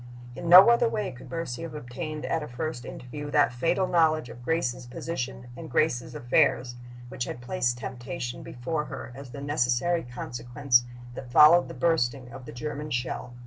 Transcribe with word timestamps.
In 0.35 0.49
no 0.49 0.71
other 0.71 0.89
way 0.89 1.11
could 1.11 1.29
Mercy 1.29 1.61
have 1.61 1.75
obtained 1.75 2.25
at 2.25 2.41
a 2.41 2.47
first 2.47 2.85
interview 2.85 3.29
that 3.29 3.53
fatal 3.53 3.85
knowledge 3.85 4.29
of 4.29 4.41
Grace's 4.43 4.87
position 4.87 5.45
and 5.55 5.69
Grace's 5.69 6.15
affairs 6.15 6.73
which 7.09 7.25
had 7.25 7.39
placed 7.39 7.77
temptation 7.77 8.41
before 8.41 8.85
her 8.85 9.11
as 9.13 9.29
the 9.29 9.41
necessary 9.41 10.01
consequence 10.01 10.85
that 11.13 11.31
followed 11.31 11.67
the 11.67 11.75
bursting 11.75 12.31
of 12.31 12.45
the 12.45 12.51
German 12.51 12.89
shell. 12.89 13.35